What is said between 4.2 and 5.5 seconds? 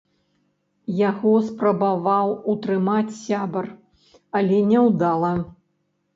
але няўдала.